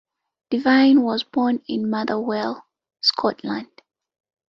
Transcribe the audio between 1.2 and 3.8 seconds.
born in Motherwell, Scotland.